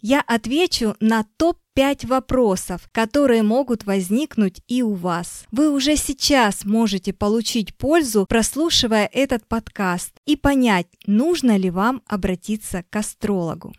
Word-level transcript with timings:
Я 0.00 0.22
отвечу 0.26 0.94
на 1.00 1.24
топ-5 1.38 2.06
вопросов, 2.06 2.88
которые 2.92 3.42
могут 3.42 3.84
возникнуть 3.84 4.62
и 4.68 4.82
у 4.82 4.94
вас. 4.94 5.44
Вы 5.50 5.70
уже 5.70 5.96
сейчас 5.96 6.64
можете 6.64 7.12
получить 7.12 7.76
пользу, 7.76 8.24
прослушивая 8.28 9.10
этот 9.12 9.46
подкаст, 9.46 10.12
и 10.24 10.36
понять, 10.36 10.86
нужно 11.06 11.56
ли 11.56 11.70
вам 11.70 12.02
обратиться 12.06 12.84
к 12.88 12.96
астрологу. 12.96 13.74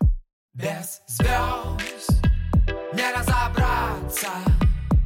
Без 0.54 1.02
звезд 1.08 2.22
не 2.94 3.12
разобраться, 3.14 4.28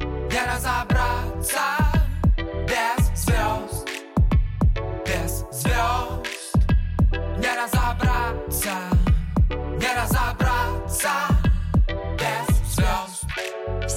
не 0.00 0.52
разобраться. 0.52 1.83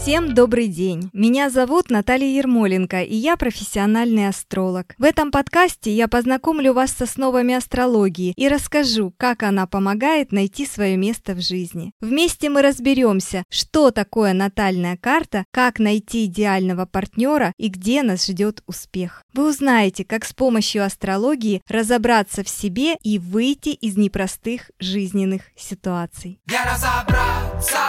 Всем 0.07 0.33
добрый 0.33 0.69
день! 0.69 1.09
Меня 1.11 1.49
зовут 1.49 1.89
Наталья 1.89 2.29
Ермоленко, 2.29 3.01
и 3.03 3.13
я 3.13 3.35
профессиональный 3.35 4.29
астролог. 4.29 4.95
В 4.97 5.03
этом 5.03 5.31
подкасте 5.31 5.91
я 5.93 6.07
познакомлю 6.07 6.71
вас 6.71 6.91
с 6.91 7.01
основами 7.01 7.53
астрологии 7.53 8.31
и 8.37 8.47
расскажу, 8.47 9.13
как 9.17 9.43
она 9.43 9.67
помогает 9.67 10.31
найти 10.31 10.65
свое 10.65 10.95
место 10.95 11.33
в 11.33 11.41
жизни. 11.41 11.91
Вместе 11.99 12.49
мы 12.49 12.61
разберемся, 12.61 13.43
что 13.49 13.91
такое 13.91 14.31
натальная 14.31 14.95
карта, 14.95 15.43
как 15.51 15.77
найти 15.77 16.23
идеального 16.23 16.85
партнера 16.85 17.51
и 17.57 17.67
где 17.67 18.01
нас 18.01 18.27
ждет 18.27 18.63
успех. 18.65 19.23
Вы 19.33 19.49
узнаете, 19.49 20.05
как 20.05 20.23
с 20.23 20.31
помощью 20.31 20.85
астрологии 20.85 21.61
разобраться 21.67 22.45
в 22.45 22.47
себе 22.47 22.95
и 23.03 23.19
выйти 23.19 23.71
из 23.71 23.97
непростых 23.97 24.71
жизненных 24.79 25.41
ситуаций. 25.57 26.39
Я 26.49 26.63
разобраться 26.63 27.81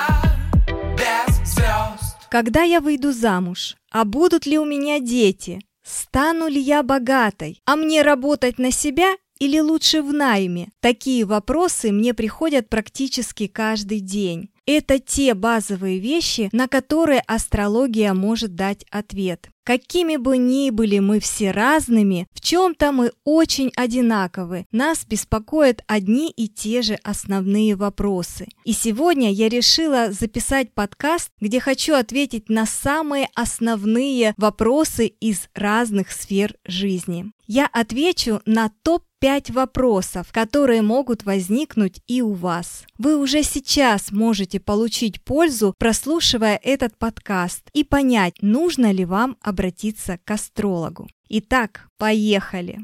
без 0.97 1.55
звезд. 1.55 2.08
Когда 2.31 2.63
я 2.63 2.81
выйду 2.81 3.11
замуж? 3.11 3.77
А 3.91 4.05
будут 4.05 4.45
ли 4.45 4.59
у 4.59 4.67
меня 4.67 5.01
дети? 5.01 5.61
Стану 5.83 6.49
ли 6.49 6.61
я 6.61 6.83
богатой? 6.83 7.63
А 7.65 7.75
мне 7.75 8.03
работать 8.03 8.59
на 8.59 8.71
себя 8.71 9.17
или 9.39 9.59
лучше 9.61 10.03
в 10.03 10.13
найме? 10.13 10.69
Такие 10.81 11.25
вопросы 11.25 11.91
мне 11.91 12.13
приходят 12.13 12.69
практически 12.69 13.47
каждый 13.47 14.01
день. 14.01 14.51
Это 14.67 14.99
те 14.99 15.33
базовые 15.33 15.99
вещи, 15.99 16.51
на 16.53 16.69
которые 16.69 17.21
астрология 17.21 18.13
может 18.13 18.55
дать 18.55 18.85
ответ. 18.91 19.49
Какими 19.69 20.17
бы 20.17 20.39
ни 20.39 20.71
были 20.71 20.99
мы 20.99 21.21
все 21.21 21.51
разными, 21.51 22.27
в 22.33 22.41
чем-то 22.41 22.91
мы 22.91 23.13
очень 23.25 23.71
одинаковы. 23.77 24.65
Нас 24.73 25.05
беспокоят 25.05 25.85
одни 25.87 26.31
и 26.31 26.49
те 26.49 26.81
же 26.81 26.95
основные 27.05 27.77
вопросы. 27.77 28.49
И 28.65 28.73
сегодня 28.73 29.31
я 29.31 29.51
решила 29.51 30.11
записать 30.11 30.73
подкаст, 30.73 31.33
где 31.39 31.61
хочу 31.61 31.97
ответить 31.97 32.49
на 32.49 32.65
самые 32.65 33.29
основные 33.35 34.33
вопросы 34.39 35.07
из 35.07 35.51
разных 35.55 36.13
сфер 36.13 36.55
жизни. 36.65 37.31
Я 37.47 37.67
отвечу 37.67 38.41
на 38.47 38.71
топ 38.83 39.05
5 39.21 39.51
вопросов, 39.51 40.29
которые 40.33 40.83
могут 40.83 41.25
возникнуть 41.25 42.01
и 42.07 42.23
у 42.23 42.35
вас. 42.35 42.85
Вы 42.99 43.17
уже 43.17 43.43
сейчас 43.43 44.13
можете 44.13 44.61
получить 44.61 45.23
пользу, 45.23 45.75
прослушивая 45.79 46.61
этот 46.63 46.97
подкаст, 46.97 47.63
и 47.73 47.85
понять, 47.85 48.35
нужно 48.43 48.93
ли 48.93 49.05
вам 49.05 49.37
обратиться 49.59 50.19
к 50.25 50.31
астрологу. 50.31 51.09
Итак, 51.29 51.89
поехали! 51.99 52.79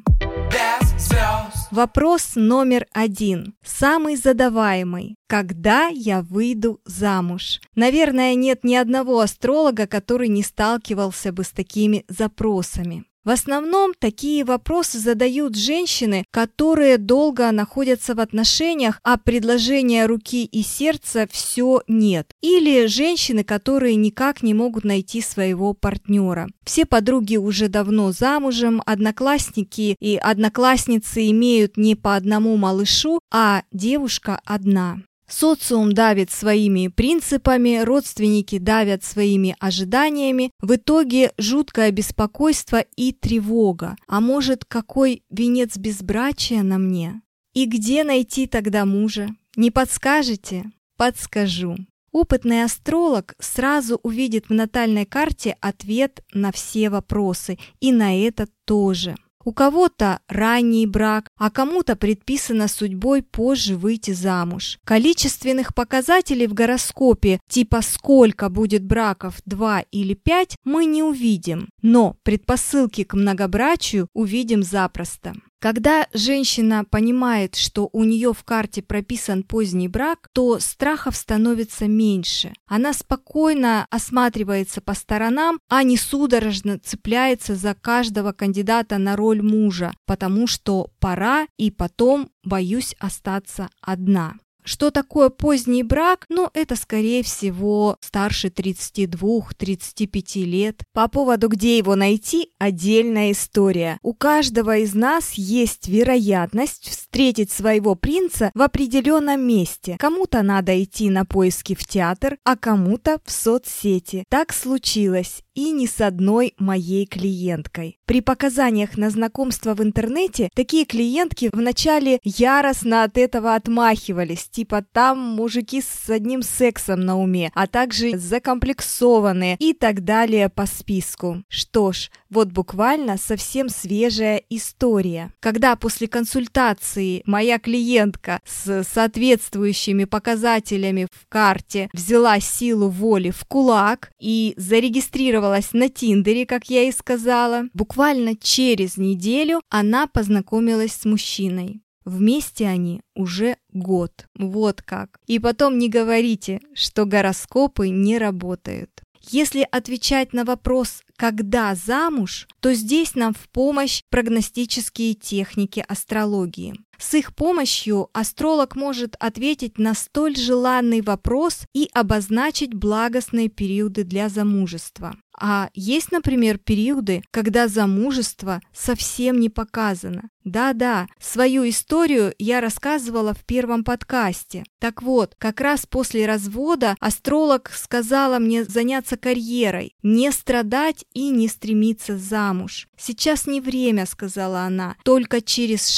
Вопрос 1.70 2.33
номер 2.34 2.86
один, 2.92 3.55
самый 3.64 4.16
задаваемый. 4.16 5.16
Когда 5.27 5.89
я 5.89 6.22
выйду 6.22 6.81
замуж? 6.84 7.61
Наверное, 7.75 8.34
нет 8.34 8.64
ни 8.64 8.75
одного 8.75 9.20
астролога, 9.20 9.86
который 9.86 10.28
не 10.28 10.42
сталкивался 10.42 11.33
бы 11.33 11.42
с 11.42 11.50
такими 11.50 12.05
запросами. 12.08 13.05
В 13.25 13.30
основном 13.30 13.94
такие 13.98 14.44
вопросы 14.44 14.99
задают 14.99 15.56
женщины, 15.56 16.25
которые 16.31 16.99
долго 16.99 17.50
находятся 17.53 18.15
в 18.15 18.21
отношениях, 18.21 19.00
а 19.03 19.16
предложения 19.16 20.04
руки 20.04 20.44
и 20.44 20.62
сердца 20.62 21.26
все 21.31 21.82
нет. 21.88 22.31
Или 22.43 22.87
женщины, 22.87 23.43
которые 23.43 23.97
никак 23.97 24.43
не 24.43 24.53
могут 24.53 24.84
найти 24.84 25.22
своего 25.22 25.72
партнера. 25.72 26.49
Все 26.65 26.84
подруги 26.84 27.37
уже 27.37 27.69
давно 27.69 28.12
замужем, 28.12 28.82
одноклассники 28.84 29.97
и 29.99 30.16
одноклассницы 30.16 31.31
имеют 31.31 31.78
не 31.78 31.94
по 31.94 32.16
одному 32.16 32.56
малышу, 32.59 33.20
а 33.32 33.62
девушка 33.72 34.38
одна. 34.44 34.99
Социум 35.29 35.93
давит 35.93 36.31
своими 36.31 36.89
принципами, 36.89 37.83
родственники 37.83 38.59
давят 38.59 39.05
своими 39.05 39.57
ожиданиями. 39.59 40.51
В 40.61 40.77
итоге 40.77 41.33
жуткое 41.39 41.91
беспокойство 41.91 42.81
и 42.97 43.12
тревога. 43.12 43.97
А 44.07 44.21
может, 44.21 44.65
какой 44.65 45.23
венец 45.31 45.77
безбрачия 45.77 46.62
на 46.62 46.79
мне? 46.79 47.23
И 47.55 47.67
где 47.67 48.05
найти 48.05 48.47
тогда 48.47 48.85
мужа? 48.85 49.29
Не 49.57 49.71
подскажете? 49.71 50.65
Подскажу. 50.97 51.77
Опытный 52.12 52.62
астролог 52.62 53.35
сразу 53.41 53.99
увидит 54.05 54.49
в 54.49 54.53
натальной 54.53 55.05
карте 55.05 55.56
ответ 55.61 56.25
на 56.33 56.53
все 56.53 56.89
вопросы, 56.89 57.59
и 57.81 57.91
на 57.91 58.17
этот 58.17 58.51
тоже. 58.65 59.17
У 59.44 59.53
кого-то 59.53 60.21
ранний 60.28 60.87
брак, 60.87 61.31
а 61.37 61.50
кому-то 61.50 61.97
предписано 61.97 62.66
судьбой 62.69 63.22
позже 63.22 63.77
выйти 63.77 64.12
замуж. 64.12 64.78
Количественных 64.84 65.75
показателей 65.75 66.47
в 66.47 66.55
гороскопе, 66.55 67.41
типа 67.49 67.82
сколько 67.82 68.49
будет 68.49 68.84
браков, 68.84 69.41
2 69.44 69.84
или 69.91 70.15
5, 70.15 70.56
мы 70.65 70.87
не 70.87 71.03
увидим, 71.03 71.69
но 71.82 72.16
предпосылки 72.22 73.05
к 73.05 73.15
многобрачию 73.15 74.09
увидим 74.15 74.62
запросто. 74.62 75.34
Когда 75.64 76.06
женщина 76.12 76.84
понимает, 76.84 77.54
что 77.54 77.88
у 77.91 78.04
нее 78.04 78.34
в 78.34 78.44
карте 78.44 78.82
прописан 78.82 79.42
поздний 79.42 79.88
брак, 79.88 80.28
то 80.34 80.58
страхов 80.58 81.16
становится 81.16 81.88
меньше. 81.88 82.52
Она 82.66 82.92
спокойно 82.92 83.86
осматривается 83.88 84.82
по 84.82 84.92
сторонам, 84.92 85.58
а 85.70 85.82
не 85.82 85.97
судорожно 85.97 86.78
цепляется 86.78 87.54
за 87.54 87.75
каждого 87.75 88.32
кандидата 88.32 88.98
на 88.98 89.16
роль 89.16 89.41
мужа, 89.41 89.94
потому 90.04 90.47
что 90.47 90.91
пора 91.00 91.47
и 91.56 91.70
потом 91.70 92.28
боюсь 92.42 92.94
остаться 92.98 93.70
одна. 93.81 94.34
Что 94.64 94.91
такое 94.91 95.28
поздний 95.28 95.82
брак? 95.82 96.25
Ну, 96.30 96.48
это, 96.54 96.75
скорее 96.75 97.22
всего, 97.22 97.98
старше 98.00 98.48
32-35 98.48 100.44
лет. 100.44 100.82
По 100.94 101.06
поводу, 101.06 101.48
где 101.48 101.76
его 101.76 101.97
найти, 101.97 102.50
отдельная 102.58 103.32
история. 103.32 103.98
У 104.02 104.14
каждого 104.14 104.78
из 104.78 104.94
нас 104.94 105.32
есть 105.34 105.88
вероятность 105.88 106.88
встретить 106.88 107.50
своего 107.50 107.94
принца 107.94 108.50
в 108.54 108.62
определенном 108.62 109.47
месте. 109.47 109.97
Кому-то 109.98 110.42
надо 110.42 110.82
идти 110.82 111.10
на 111.10 111.26
поиски 111.26 111.75
в 111.75 111.84
театр, 111.84 112.38
а 112.42 112.56
кому-то 112.56 113.19
в 113.25 113.31
соцсети. 113.31 114.25
Так 114.31 114.54
случилось 114.54 115.42
и 115.54 115.70
ни 115.70 115.86
с 115.86 116.00
одной 116.00 116.54
моей 116.58 117.06
клиенткой. 117.06 117.98
При 118.06 118.20
показаниях 118.20 118.96
на 118.96 119.10
знакомство 119.10 119.75
в 119.75 119.82
интернете 119.82 120.50
такие 120.54 120.84
клиентки 120.84 121.50
вначале 121.52 122.19
яростно 122.25 123.04
от 123.04 123.16
этого 123.16 123.54
отмахивались, 123.54 124.48
типа 124.54 124.84
там 124.92 125.19
мужики 125.19 125.82
с 125.82 126.09
одним 126.10 126.42
сексом 126.42 127.00
на 127.00 127.19
уме, 127.19 127.50
а 127.54 127.66
также 127.66 128.16
закомплексованные 128.16 129.56
и 129.59 129.72
так 129.72 130.04
далее 130.04 130.48
по 130.48 130.66
списку. 130.66 131.42
Что 131.48 131.92
ж, 131.92 132.10
вот 132.31 132.48
буквально 132.48 133.16
совсем 133.16 133.69
свежая 133.69 134.43
история. 134.50 135.32
Когда 135.41 135.76
после 135.76 136.09
консультации 136.09 137.22
моя 137.26 137.59
клиентка 137.59 138.41
с 138.44 138.84
соответствующими 138.84 140.04
показателями 140.04 141.06
в 141.10 141.26
карте 141.28 141.88
взяла 141.93 142.41
силу 142.41 142.88
воли 142.88 143.31
в 143.31 143.44
кулак 143.44 144.11
и 144.20 144.55
зарегистрировала 144.56 145.05
зарегистрировалась 145.14 145.73
на 145.73 145.88
Тиндере, 145.88 146.46
как 146.46 146.70
я 146.70 146.82
и 146.84 146.93
сказала. 146.93 147.64
Буквально 147.73 148.37
через 148.37 148.96
неделю 148.96 149.61
она 149.70 150.06
познакомилась 150.06 150.93
с 150.93 151.05
мужчиной. 151.05 151.81
Вместе 152.05 152.67
они 152.67 153.00
уже 153.14 153.56
год. 153.75 154.26
Вот 154.38 154.81
как. 154.81 155.19
И 155.26 155.38
потом 155.38 155.79
не 155.79 155.88
говорите, 155.88 156.61
что 156.75 157.05
гороскопы 157.05 157.91
не 157.91 158.19
работают. 158.19 159.03
Если 159.31 159.67
отвечать 159.71 160.32
на 160.32 160.44
вопрос 160.44 161.03
«когда 161.17 161.75
замуж?», 161.75 162.47
то 162.61 162.75
здесь 162.75 163.15
нам 163.15 163.32
в 163.32 163.49
помощь 163.49 164.03
прогностические 164.11 165.15
техники 165.15 165.85
астрологии. 165.87 166.75
С 166.99 167.15
их 167.15 167.35
помощью 167.35 168.11
астролог 168.12 168.76
может 168.76 169.17
ответить 169.19 169.79
на 169.79 169.94
столь 169.94 170.37
желанный 170.37 171.00
вопрос 171.00 171.62
и 171.73 171.88
обозначить 171.94 172.75
благостные 172.75 173.49
периоды 173.49 174.05
для 174.05 174.29
замужества. 174.29 175.17
А 175.38 175.70
есть, 175.75 176.12
например, 176.12 176.58
периоды, 176.58 177.22
когда 177.31 177.69
замужество 177.69 178.60
совсем 178.72 179.40
не 179.40 179.48
показано. 179.48 180.31
Да-да, 180.44 181.06
свою 181.19 181.69
историю 181.69 182.34
я 182.38 182.60
рассказывала 182.60 183.34
в 183.34 183.44
первом 183.44 183.82
подкасте. 183.82 184.64
Так 184.78 185.02
вот, 185.02 185.34
как 185.38 185.60
раз 185.60 185.86
после 185.86 186.26
развода 186.26 186.96
астролог 187.00 187.70
сказала 187.75 188.38
мне 188.38 188.64
заняться 188.64 189.16
карьерой, 189.16 189.94
не 190.02 190.31
страдать 190.31 191.04
и 191.14 191.31
не 191.31 191.48
стремиться 191.48 192.16
замуж. 192.19 192.88
Сейчас 192.96 193.46
не 193.46 193.60
время, 193.60 194.06
сказала 194.06 194.60
она, 194.60 194.96
только 195.04 195.40
через 195.40 195.88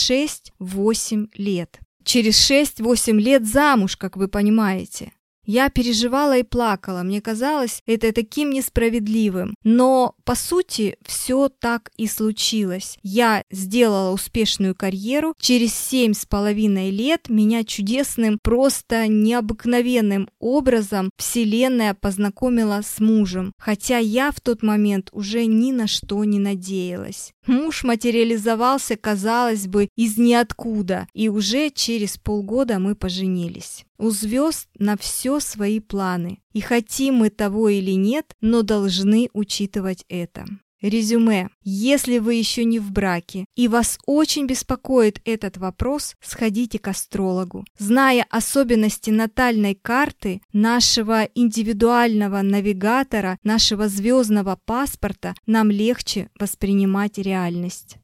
6-8 0.61 1.29
лет. 1.35 1.81
Через 2.05 2.51
6-8 2.51 3.19
лет 3.19 3.45
замуж, 3.45 3.97
как 3.97 4.17
вы 4.17 4.29
понимаете. 4.29 5.13
Я 5.47 5.71
переживала 5.71 6.37
и 6.37 6.43
плакала, 6.43 7.03
мне 7.03 7.21
казалось 7.21 7.81
это 7.87 8.13
таким 8.13 8.51
несправедливым. 8.51 9.55
Но, 9.63 10.17
по 10.25 10.35
сути, 10.35 10.99
все 11.03 11.49
так 11.49 11.91
и 11.97 12.09
случилось. 12.09 12.99
Я 13.03 13.45
сделала 13.51 14.13
успешную 14.13 14.75
карьеру, 14.75 15.35
через 15.39 15.73
семь 15.73 16.15
с 16.15 16.27
половиной 16.27 16.91
лет 16.91 17.29
меня 17.29 17.63
чудесным, 17.63 18.39
просто 18.43 19.07
необыкновенным 19.07 20.29
образом 20.41 21.11
Вселенная 21.17 21.95
познакомила 21.95 22.81
с 22.85 22.99
мужем, 22.99 23.53
хотя 23.57 23.99
я 23.99 24.33
в 24.33 24.41
тот 24.41 24.65
момент 24.65 25.11
уже 25.13 25.47
ни 25.47 25.71
на 25.71 25.87
что 25.87 26.25
не 26.25 26.41
надеялась. 26.41 27.33
Муж 27.47 27.85
материализовался, 27.85 28.97
казалось 28.97 29.69
бы, 29.69 29.89
из 29.95 30.19
ниоткуда, 30.19 31.07
и 31.15 31.29
уже 31.29 31.71
через 31.71 32.19
полгода 32.19 32.79
мы 32.79 32.97
поженились. 32.97 33.85
У 33.99 34.11
звезд 34.11 34.69
на 34.79 34.97
все 34.97 35.39
свои 35.39 35.81
планы, 35.81 36.41
и 36.53 36.61
хотим 36.61 37.17
мы 37.17 37.31
того 37.31 37.69
или 37.69 37.93
нет, 37.93 38.35
но 38.41 38.63
должны 38.63 39.31
учитывать 39.33 40.05
это. 40.09 40.47
Резюме. 40.83 41.49
Если 41.63 42.19
вы 42.19 42.35
еще 42.35 42.65
не 42.65 42.79
в 42.79 42.91
браке 42.91 43.47
и 43.55 43.69
вас 43.69 43.99
очень 44.07 44.47
беспокоит 44.47 45.21
этот 45.25 45.57
вопрос, 45.57 46.15
сходите 46.21 46.79
к 46.79 46.89
астрологу. 46.89 47.65
Зная 47.79 48.27
особенности 48.31 49.11
натальной 49.11 49.75
карты, 49.75 50.43
нашего 50.53 51.25
индивидуального 51.35 52.43
навигатора, 52.43 53.39
нашего 53.43 53.89
звездного 53.89 54.59
паспорта, 54.65 55.35
нам 55.47 55.71
легче 55.71 56.29
воспринимать 56.39 57.19
реальность. 57.19 57.97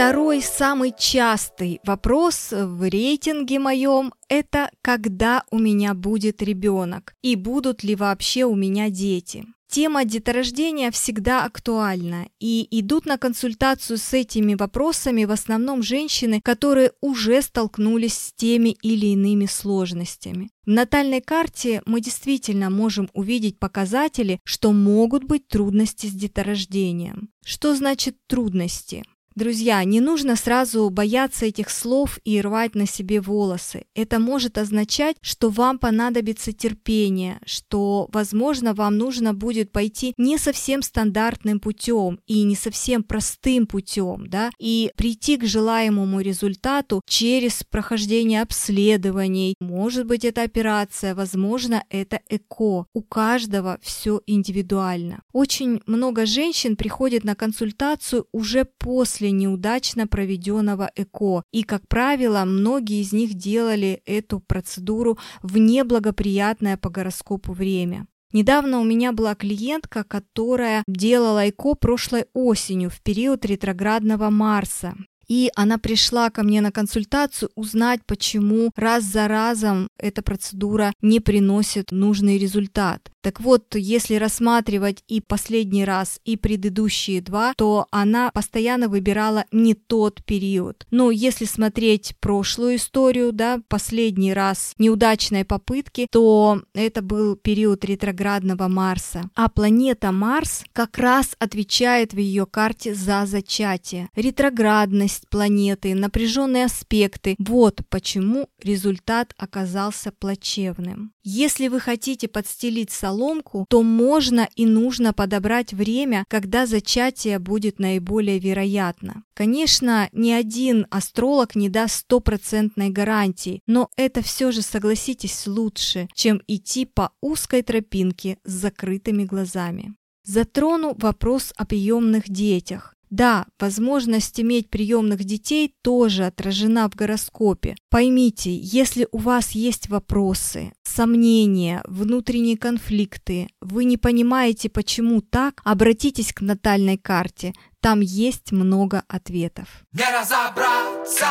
Второй 0.00 0.40
самый 0.40 0.94
частый 0.98 1.78
вопрос 1.84 2.52
в 2.52 2.88
рейтинге 2.88 3.58
моем– 3.58 4.14
это 4.30 4.70
когда 4.80 5.44
у 5.50 5.58
меня 5.58 5.92
будет 5.92 6.40
ребенок 6.40 7.14
и 7.20 7.36
будут 7.36 7.84
ли 7.84 7.94
вообще 7.94 8.44
у 8.44 8.54
меня 8.54 8.88
дети. 8.88 9.44
Тема 9.68 10.06
деторождения 10.06 10.90
всегда 10.90 11.44
актуальна, 11.44 12.28
и 12.40 12.66
идут 12.70 13.04
на 13.04 13.18
консультацию 13.18 13.98
с 13.98 14.14
этими 14.14 14.54
вопросами 14.54 15.26
в 15.26 15.32
основном 15.32 15.82
женщины, 15.82 16.40
которые 16.40 16.92
уже 17.02 17.42
столкнулись 17.42 18.14
с 18.14 18.32
теми 18.32 18.70
или 18.80 19.08
иными 19.08 19.44
сложностями. 19.44 20.48
В 20.64 20.70
натальной 20.70 21.20
карте 21.20 21.82
мы 21.84 22.00
действительно 22.00 22.70
можем 22.70 23.10
увидеть 23.12 23.58
показатели, 23.58 24.40
что 24.44 24.72
могут 24.72 25.24
быть 25.24 25.46
трудности 25.46 26.06
с 26.06 26.12
деторождением. 26.12 27.28
Что 27.44 27.74
значит 27.74 28.16
трудности? 28.26 29.04
Друзья, 29.36 29.82
не 29.84 30.00
нужно 30.00 30.34
сразу 30.34 30.90
бояться 30.90 31.46
этих 31.46 31.70
слов 31.70 32.18
и 32.24 32.40
рвать 32.40 32.74
на 32.74 32.84
себе 32.84 33.20
волосы. 33.20 33.84
Это 33.94 34.18
может 34.18 34.58
означать, 34.58 35.16
что 35.20 35.50
вам 35.50 35.78
понадобится 35.78 36.52
терпение, 36.52 37.38
что, 37.46 38.08
возможно, 38.12 38.74
вам 38.74 38.98
нужно 38.98 39.32
будет 39.32 39.70
пойти 39.70 40.14
не 40.18 40.36
совсем 40.36 40.82
стандартным 40.82 41.60
путем 41.60 42.18
и 42.26 42.42
не 42.42 42.56
совсем 42.56 43.04
простым 43.04 43.68
путем, 43.68 44.26
да, 44.28 44.50
и 44.58 44.90
прийти 44.96 45.36
к 45.36 45.44
желаемому 45.44 46.20
результату 46.20 47.00
через 47.06 47.62
прохождение 47.62 48.42
обследований. 48.42 49.54
Может 49.60 50.06
быть, 50.06 50.24
это 50.24 50.42
операция, 50.42 51.14
возможно, 51.14 51.84
это 51.88 52.20
ЭКО. 52.28 52.86
У 52.92 53.02
каждого 53.02 53.78
все 53.80 54.20
индивидуально. 54.26 55.22
Очень 55.32 55.82
много 55.86 56.26
женщин 56.26 56.74
приходят 56.74 57.22
на 57.22 57.36
консультацию 57.36 58.26
уже 58.32 58.64
после 58.64 59.19
после 59.20 59.32
неудачно 59.32 60.06
проведенного 60.06 60.90
ЭКО, 60.96 61.42
и, 61.52 61.62
как 61.62 61.86
правило, 61.88 62.44
многие 62.46 63.02
из 63.02 63.12
них 63.12 63.34
делали 63.34 64.00
эту 64.06 64.40
процедуру 64.40 65.18
в 65.42 65.58
неблагоприятное 65.58 66.78
по 66.78 66.88
гороскопу 66.88 67.52
время. 67.52 68.06
Недавно 68.32 68.80
у 68.80 68.84
меня 68.84 69.12
была 69.12 69.34
клиентка, 69.34 70.04
которая 70.04 70.84
делала 70.86 71.46
ЭКО 71.50 71.74
прошлой 71.74 72.24
осенью 72.32 72.88
в 72.88 73.02
период 73.02 73.44
ретроградного 73.44 74.30
Марса. 74.30 74.94
И 75.28 75.50
она 75.54 75.78
пришла 75.78 76.30
ко 76.30 76.42
мне 76.42 76.60
на 76.60 76.72
консультацию 76.72 77.50
узнать, 77.54 78.00
почему 78.06 78.70
раз 78.74 79.04
за 79.04 79.28
разом 79.28 79.88
эта 79.98 80.22
процедура 80.22 80.92
не 81.02 81.20
приносит 81.20 81.92
нужный 81.92 82.38
результат. 82.38 83.10
Так 83.22 83.40
вот, 83.40 83.74
если 83.74 84.14
рассматривать 84.14 85.04
и 85.08 85.20
последний 85.20 85.84
раз, 85.84 86.20
и 86.24 86.36
предыдущие 86.36 87.20
два, 87.20 87.52
то 87.56 87.86
она 87.90 88.30
постоянно 88.32 88.88
выбирала 88.88 89.44
не 89.52 89.74
тот 89.74 90.24
период. 90.24 90.86
Но 90.90 91.10
если 91.10 91.44
смотреть 91.44 92.14
прошлую 92.20 92.76
историю, 92.76 93.32
да, 93.32 93.60
последний 93.68 94.32
раз 94.32 94.74
неудачной 94.78 95.44
попытки, 95.44 96.06
то 96.10 96.62
это 96.74 97.02
был 97.02 97.36
период 97.36 97.84
ретроградного 97.84 98.68
Марса. 98.68 99.30
А 99.34 99.48
планета 99.48 100.12
Марс 100.12 100.64
как 100.72 100.98
раз 100.98 101.36
отвечает 101.38 102.14
в 102.14 102.18
ее 102.18 102.46
карте 102.46 102.94
за 102.94 103.26
зачатие. 103.26 104.08
Ретроградность 104.14 105.28
планеты, 105.28 105.94
напряженные 105.94 106.66
аспекты. 106.66 107.36
Вот 107.38 107.80
почему 107.90 108.48
результат 108.62 109.34
оказался 109.36 110.12
плачевным. 110.12 111.12
Если 111.22 111.68
вы 111.68 111.80
хотите 111.80 112.28
подстелить 112.28 112.90
соломку, 113.10 113.66
то 113.68 113.82
можно 113.82 114.48
и 114.54 114.66
нужно 114.66 115.12
подобрать 115.12 115.72
время, 115.72 116.24
когда 116.28 116.66
зачатие 116.66 117.38
будет 117.38 117.78
наиболее 117.78 118.38
вероятно. 118.38 119.24
Конечно, 119.34 120.08
ни 120.12 120.30
один 120.30 120.86
астролог 120.90 121.56
не 121.56 121.68
даст 121.68 122.00
стопроцентной 122.00 122.90
гарантии, 122.90 123.62
но 123.66 123.88
это 123.96 124.22
все 124.22 124.52
же, 124.52 124.62
согласитесь, 124.62 125.46
лучше, 125.46 126.08
чем 126.14 126.40
идти 126.46 126.84
по 126.84 127.10
узкой 127.20 127.62
тропинке 127.62 128.38
с 128.44 128.52
закрытыми 128.52 129.24
глазами. 129.24 129.94
Затрону 130.24 130.94
вопрос 130.98 131.52
о 131.56 131.66
приемных 131.66 132.28
детях. 132.28 132.94
Да, 133.10 133.46
возможность 133.58 134.40
иметь 134.40 134.70
приемных 134.70 135.24
детей 135.24 135.74
тоже 135.82 136.26
отражена 136.26 136.88
в 136.88 136.94
гороскопе. 136.94 137.74
Поймите, 137.90 138.56
если 138.56 139.08
у 139.10 139.18
вас 139.18 139.50
есть 139.50 139.88
вопросы, 139.88 140.72
сомнения, 140.84 141.82
внутренние 141.86 142.56
конфликты, 142.56 143.48
вы 143.60 143.84
не 143.84 143.96
понимаете, 143.96 144.70
почему 144.70 145.20
так, 145.20 145.60
обратитесь 145.64 146.32
к 146.32 146.40
натальной 146.40 146.98
карте. 146.98 147.52
Там 147.80 148.00
есть 148.00 148.52
много 148.52 149.02
ответов. 149.08 149.84
Не 149.92 150.04
разобраться 150.04 151.26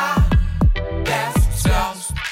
без 1.04 1.62
звезд. 1.62 2.29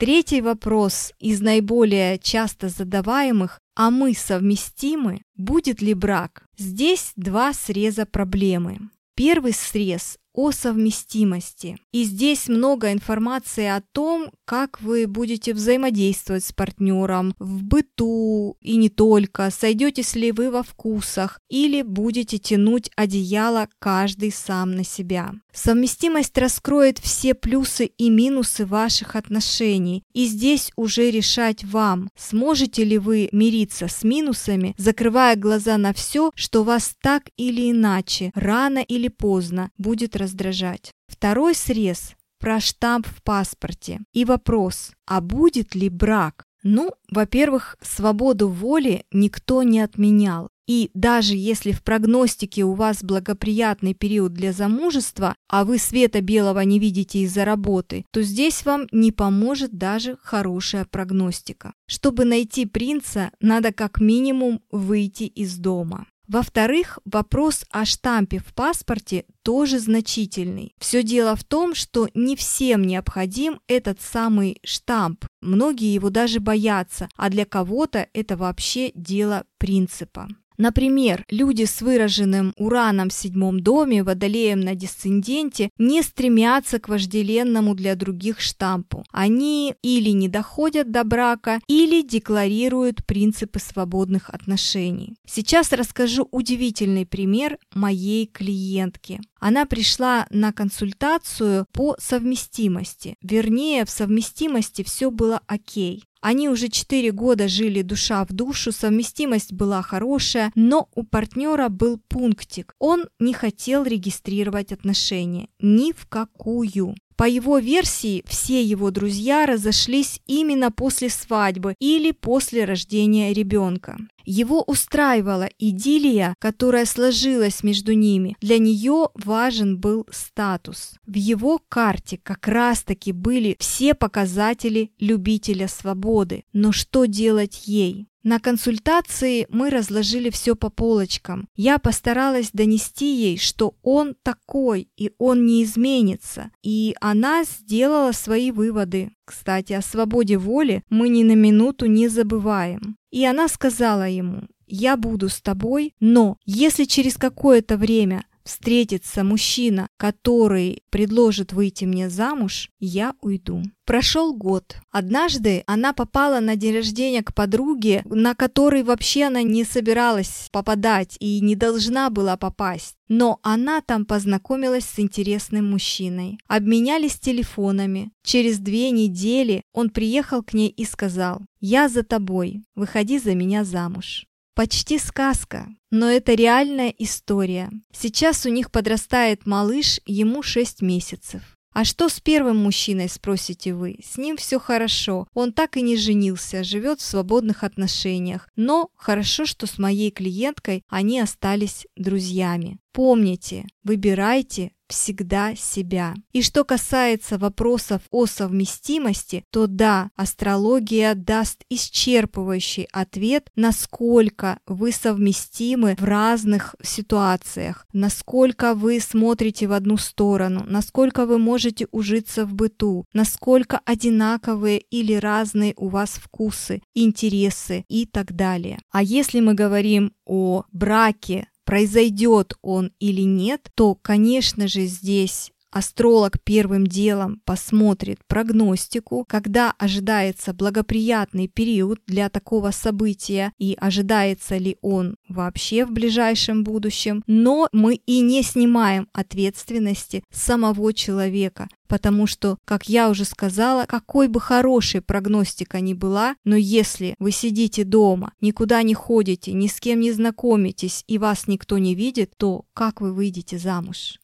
Третий 0.00 0.40
вопрос 0.40 1.12
из 1.18 1.42
наиболее 1.42 2.18
часто 2.18 2.70
задаваемых 2.70 3.60
а 3.76 3.90
мы 3.90 4.14
совместимы, 4.14 5.20
будет 5.36 5.82
ли 5.82 5.92
брак? 5.92 6.46
Здесь 6.56 7.12
два 7.16 7.52
среза 7.52 8.06
проблемы. 8.06 8.78
Первый 9.14 9.52
срез 9.52 10.16
о 10.32 10.52
совместимости. 10.52 11.76
И 11.92 12.04
здесь 12.04 12.48
много 12.48 12.92
информации 12.92 13.66
о 13.66 13.82
том, 13.92 14.30
как 14.46 14.80
вы 14.80 15.06
будете 15.06 15.52
взаимодействовать 15.52 16.44
с 16.44 16.52
партнером 16.52 17.34
в 17.38 17.62
быту 17.64 18.56
и 18.62 18.76
не 18.76 18.88
только, 18.88 19.50
сойдетесь 19.50 20.14
ли 20.14 20.32
вы 20.32 20.50
во 20.50 20.62
вкусах 20.62 21.38
или 21.50 21.82
будете 21.82 22.38
тянуть 22.38 22.90
одеяло 22.96 23.68
каждый 23.78 24.32
сам 24.32 24.72
на 24.72 24.84
себя. 24.84 25.32
Совместимость 25.52 26.36
раскроет 26.38 26.98
все 26.98 27.34
плюсы 27.34 27.86
и 27.86 28.10
минусы 28.10 28.64
ваших 28.64 29.16
отношений, 29.16 30.04
и 30.12 30.26
здесь 30.26 30.72
уже 30.76 31.10
решать 31.10 31.64
вам, 31.64 32.08
сможете 32.16 32.84
ли 32.84 32.98
вы 32.98 33.28
мириться 33.32 33.88
с 33.88 34.04
минусами, 34.04 34.74
закрывая 34.78 35.36
глаза 35.36 35.76
на 35.76 35.92
все, 35.92 36.30
что 36.34 36.62
вас 36.62 36.94
так 37.00 37.24
или 37.36 37.70
иначе, 37.70 38.30
рано 38.34 38.78
или 38.78 39.08
поздно, 39.08 39.70
будет 39.78 40.16
раздражать. 40.16 40.92
Второй 41.08 41.54
срез 41.54 42.14
про 42.38 42.60
штамп 42.60 43.06
в 43.06 43.22
паспорте 43.22 44.00
и 44.12 44.24
вопрос, 44.24 44.92
а 45.06 45.20
будет 45.20 45.74
ли 45.74 45.88
брак? 45.88 46.44
Ну, 46.62 46.90
во-первых, 47.10 47.76
свободу 47.80 48.48
воли 48.48 49.04
никто 49.10 49.62
не 49.62 49.80
отменял. 49.80 50.48
И 50.70 50.92
даже 50.94 51.34
если 51.34 51.72
в 51.72 51.82
прогностике 51.82 52.62
у 52.62 52.74
вас 52.74 53.02
благоприятный 53.02 53.92
период 53.92 54.34
для 54.34 54.52
замужества, 54.52 55.34
а 55.48 55.64
вы 55.64 55.78
света 55.78 56.20
белого 56.20 56.60
не 56.60 56.78
видите 56.78 57.22
из-за 57.22 57.44
работы, 57.44 58.04
то 58.12 58.22
здесь 58.22 58.64
вам 58.64 58.86
не 58.92 59.10
поможет 59.10 59.76
даже 59.76 60.16
хорошая 60.22 60.84
прогностика. 60.84 61.72
Чтобы 61.88 62.24
найти 62.24 62.66
принца, 62.66 63.32
надо 63.40 63.72
как 63.72 64.00
минимум 64.00 64.62
выйти 64.70 65.24
из 65.24 65.56
дома. 65.56 66.06
Во-вторых, 66.28 67.00
вопрос 67.04 67.64
о 67.72 67.84
штампе 67.84 68.38
в 68.38 68.54
паспорте 68.54 69.24
тоже 69.42 69.80
значительный. 69.80 70.72
Все 70.78 71.02
дело 71.02 71.34
в 71.34 71.42
том, 71.42 71.74
что 71.74 72.08
не 72.14 72.36
всем 72.36 72.82
необходим 72.82 73.58
этот 73.66 74.00
самый 74.00 74.60
штамп. 74.62 75.24
Многие 75.40 75.92
его 75.92 76.10
даже 76.10 76.38
боятся, 76.38 77.08
а 77.16 77.28
для 77.28 77.44
кого-то 77.44 78.06
это 78.12 78.36
вообще 78.36 78.92
дело 78.94 79.42
принципа. 79.58 80.28
Например, 80.60 81.24
люди 81.30 81.64
с 81.64 81.80
выраженным 81.80 82.52
ураном 82.58 83.08
в 83.08 83.14
седьмом 83.14 83.60
доме, 83.60 84.02
водолеем 84.02 84.60
на 84.60 84.74
дисценденте, 84.74 85.70
не 85.78 86.02
стремятся 86.02 86.78
к 86.78 86.90
вожделенному 86.90 87.74
для 87.74 87.96
других 87.96 88.40
штампу. 88.40 89.02
Они 89.10 89.74
или 89.80 90.10
не 90.10 90.28
доходят 90.28 90.90
до 90.90 91.02
брака, 91.04 91.60
или 91.66 92.02
декларируют 92.02 93.06
принципы 93.06 93.58
свободных 93.58 94.28
отношений. 94.28 95.14
Сейчас 95.26 95.72
расскажу 95.72 96.28
удивительный 96.30 97.06
пример 97.06 97.56
моей 97.74 98.26
клиентки. 98.26 99.18
Она 99.38 99.64
пришла 99.64 100.26
на 100.28 100.52
консультацию 100.52 101.64
по 101.72 101.96
совместимости. 101.98 103.14
Вернее, 103.22 103.86
в 103.86 103.90
совместимости 103.90 104.82
все 104.82 105.10
было 105.10 105.40
окей. 105.46 106.04
Они 106.20 106.48
уже 106.48 106.68
4 106.68 107.12
года 107.12 107.48
жили 107.48 107.82
душа 107.82 108.24
в 108.24 108.32
душу, 108.32 108.72
совместимость 108.72 109.52
была 109.52 109.80
хорошая, 109.80 110.52
но 110.54 110.88
у 110.94 111.02
партнера 111.02 111.68
был 111.68 111.98
пунктик. 112.08 112.74
Он 112.78 113.06
не 113.18 113.32
хотел 113.32 113.84
регистрировать 113.84 114.72
отношения 114.72 115.48
ни 115.60 115.92
в 115.92 116.06
какую. 116.06 116.94
По 117.20 117.28
его 117.28 117.58
версии, 117.58 118.24
все 118.26 118.64
его 118.64 118.90
друзья 118.90 119.44
разошлись 119.44 120.22
именно 120.26 120.70
после 120.70 121.10
свадьбы 121.10 121.74
или 121.78 122.12
после 122.12 122.64
рождения 122.64 123.34
ребенка. 123.34 123.98
Его 124.24 124.62
устраивала 124.62 125.50
идиллия, 125.58 126.34
которая 126.38 126.86
сложилась 126.86 127.62
между 127.62 127.92
ними. 127.92 128.36
Для 128.40 128.56
нее 128.56 129.10
важен 129.14 129.78
был 129.78 130.06
статус. 130.10 130.94
В 131.04 131.14
его 131.14 131.60
карте 131.68 132.18
как 132.22 132.48
раз-таки 132.48 133.12
были 133.12 133.54
все 133.58 133.92
показатели 133.92 134.90
любителя 134.98 135.68
свободы. 135.68 136.44
Но 136.54 136.72
что 136.72 137.04
делать 137.04 137.64
ей? 137.66 138.06
На 138.22 138.38
консультации 138.38 139.46
мы 139.48 139.70
разложили 139.70 140.28
все 140.28 140.54
по 140.54 140.68
полочкам. 140.68 141.48
Я 141.56 141.78
постаралась 141.78 142.50
донести 142.52 143.14
ей, 143.14 143.38
что 143.38 143.74
он 143.82 144.14
такой, 144.22 144.88
и 144.96 145.12
он 145.18 145.46
не 145.46 145.64
изменится. 145.64 146.50
И 146.62 146.94
она 147.00 147.44
сделала 147.44 148.12
свои 148.12 148.50
выводы. 148.50 149.12
Кстати, 149.24 149.72
о 149.72 149.80
свободе 149.80 150.36
воли 150.36 150.82
мы 150.90 151.08
ни 151.08 151.22
на 151.22 151.34
минуту 151.34 151.86
не 151.86 152.08
забываем. 152.08 152.96
И 153.10 153.24
она 153.24 153.48
сказала 153.48 154.06
ему, 154.08 154.42
я 154.66 154.96
буду 154.96 155.28
с 155.28 155.40
тобой, 155.40 155.94
но 155.98 156.36
если 156.44 156.84
через 156.84 157.16
какое-то 157.16 157.76
время 157.76 158.24
встретится 158.50 159.22
мужчина, 159.22 159.86
который 159.96 160.82
предложит 160.90 161.52
выйти 161.52 161.84
мне 161.84 162.10
замуж, 162.10 162.68
я 162.80 163.14
уйду. 163.20 163.62
Прошел 163.86 164.34
год. 164.34 164.76
Однажды 164.90 165.62
она 165.66 165.92
попала 165.92 166.40
на 166.40 166.56
день 166.56 166.74
рождения 166.74 167.22
к 167.22 167.32
подруге, 167.32 168.02
на 168.06 168.34
который 168.34 168.82
вообще 168.82 169.24
она 169.24 169.42
не 169.42 169.64
собиралась 169.64 170.48
попадать 170.50 171.16
и 171.20 171.40
не 171.40 171.54
должна 171.54 172.10
была 172.10 172.36
попасть. 172.36 172.96
Но 173.08 173.38
она 173.42 173.80
там 173.82 174.04
познакомилась 174.04 174.84
с 174.84 174.98
интересным 174.98 175.70
мужчиной. 175.70 176.38
Обменялись 176.48 177.18
телефонами. 177.18 178.10
Через 178.24 178.58
две 178.58 178.90
недели 178.90 179.62
он 179.72 179.90
приехал 179.90 180.42
к 180.42 180.54
ней 180.54 180.68
и 180.68 180.84
сказал 180.84 181.40
«Я 181.60 181.88
за 181.88 182.02
тобой, 182.02 182.64
выходи 182.74 183.18
за 183.18 183.34
меня 183.34 183.64
замуж». 183.64 184.26
Почти 184.54 184.98
сказка, 184.98 185.68
но 185.90 186.10
это 186.10 186.34
реальная 186.34 186.94
история. 186.98 187.70
Сейчас 187.92 188.44
у 188.46 188.48
них 188.48 188.70
подрастает 188.70 189.46
малыш, 189.46 190.00
ему 190.06 190.42
6 190.42 190.82
месяцев. 190.82 191.56
А 191.72 191.84
что 191.84 192.08
с 192.08 192.20
первым 192.20 192.56
мужчиной, 192.56 193.08
спросите 193.08 193.74
вы? 193.74 194.00
С 194.04 194.18
ним 194.18 194.36
все 194.36 194.58
хорошо. 194.58 195.28
Он 195.34 195.52
так 195.52 195.76
и 195.76 195.82
не 195.82 195.96
женился, 195.96 196.64
живет 196.64 197.00
в 197.00 197.04
свободных 197.04 197.62
отношениях. 197.62 198.48
Но 198.56 198.90
хорошо, 198.96 199.46
что 199.46 199.66
с 199.66 199.78
моей 199.78 200.10
клиенткой 200.10 200.82
они 200.88 201.20
остались 201.20 201.86
друзьями. 201.96 202.78
Помните, 202.92 203.66
выбирайте 203.84 204.72
всегда 204.90 205.54
себя. 205.54 206.14
И 206.32 206.42
что 206.42 206.64
касается 206.64 207.38
вопросов 207.38 208.02
о 208.10 208.26
совместимости, 208.26 209.44
то 209.50 209.66
да, 209.66 210.10
астрология 210.16 211.14
даст 211.14 211.64
исчерпывающий 211.70 212.86
ответ, 212.92 213.50
насколько 213.56 214.58
вы 214.66 214.92
совместимы 214.92 215.96
в 215.98 216.04
разных 216.04 216.74
ситуациях, 216.82 217.86
насколько 217.92 218.74
вы 218.74 219.00
смотрите 219.00 219.66
в 219.66 219.72
одну 219.72 219.96
сторону, 219.96 220.64
насколько 220.66 221.26
вы 221.26 221.38
можете 221.38 221.86
ужиться 221.90 222.44
в 222.44 222.54
быту, 222.54 223.06
насколько 223.12 223.80
одинаковые 223.84 224.78
или 224.78 225.14
разные 225.14 225.74
у 225.76 225.88
вас 225.88 226.10
вкусы, 226.10 226.82
интересы 226.94 227.84
и 227.88 228.06
так 228.06 228.34
далее. 228.34 228.78
А 228.90 229.02
если 229.02 229.40
мы 229.40 229.54
говорим 229.54 230.12
о 230.24 230.64
браке 230.72 231.48
произойдет 231.64 232.54
он 232.62 232.92
или 232.98 233.22
нет, 233.22 233.70
то, 233.74 233.94
конечно 233.94 234.68
же, 234.68 234.86
здесь 234.86 235.52
Астролог 235.72 236.40
первым 236.42 236.84
делом 236.84 237.40
посмотрит 237.44 238.18
прогностику, 238.26 239.24
когда 239.28 239.72
ожидается 239.78 240.52
благоприятный 240.52 241.46
период 241.46 242.00
для 242.08 242.28
такого 242.28 242.72
события 242.72 243.52
и 243.56 243.76
ожидается 243.80 244.56
ли 244.56 244.78
он 244.82 245.14
вообще 245.28 245.86
в 245.86 245.92
ближайшем 245.92 246.64
будущем. 246.64 247.22
Но 247.28 247.68
мы 247.70 247.94
и 247.94 248.20
не 248.20 248.42
снимаем 248.42 249.08
ответственности 249.12 250.24
самого 250.32 250.92
человека, 250.92 251.68
потому 251.86 252.26
что, 252.26 252.58
как 252.64 252.88
я 252.88 253.08
уже 253.08 253.24
сказала, 253.24 253.84
какой 253.86 254.26
бы 254.26 254.40
хорошей 254.40 255.00
прогностика 255.00 255.78
ни 255.78 255.94
была, 255.94 256.34
но 256.44 256.56
если 256.56 257.14
вы 257.20 257.30
сидите 257.30 257.84
дома, 257.84 258.32
никуда 258.40 258.82
не 258.82 258.94
ходите, 258.94 259.52
ни 259.52 259.68
с 259.68 259.78
кем 259.78 260.00
не 260.00 260.10
знакомитесь 260.10 261.04
и 261.06 261.16
вас 261.18 261.46
никто 261.46 261.78
не 261.78 261.94
видит, 261.94 262.32
то 262.36 262.64
как 262.74 263.00
вы 263.00 263.12
выйдете 263.12 263.56
замуж? 263.56 264.18